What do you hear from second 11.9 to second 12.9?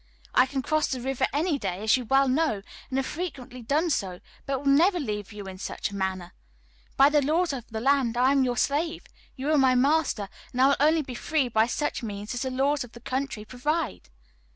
means as the laws